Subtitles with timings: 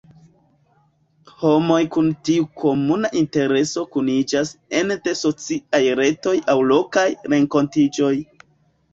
[1.41, 8.11] Homoj kun tiu komuna intereso kuniĝas ene de sociaj retoj aŭ lokaj renkontiĝoj.